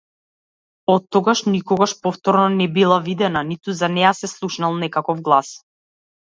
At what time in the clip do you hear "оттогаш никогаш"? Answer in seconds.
0.93-1.93